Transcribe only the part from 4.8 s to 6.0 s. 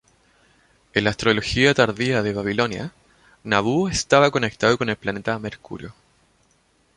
el planeta Mercurio.